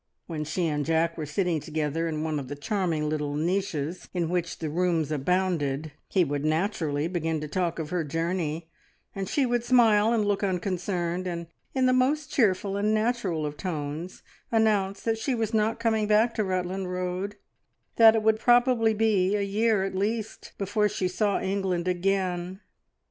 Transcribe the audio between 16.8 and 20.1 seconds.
Road, that it would probably be a year at